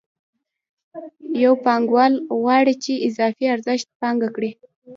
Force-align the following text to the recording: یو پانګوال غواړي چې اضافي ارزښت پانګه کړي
یو 1.43 1.53
پانګوال 1.65 2.13
غواړي 2.39 2.73
چې 2.83 2.93
اضافي 3.07 3.45
ارزښت 3.55 3.87
پانګه 3.99 4.29
کړي 4.35 4.51